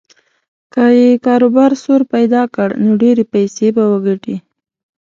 که 0.73 0.83
یې 0.99 1.09
کاروبار 1.25 1.71
سور 1.83 2.01
پیدا 2.13 2.41
کړ 2.55 2.69
نو 2.83 2.91
ډېرې 3.01 3.23
پیسې 3.33 3.67
به 3.75 3.83
وګټي. 3.93 4.35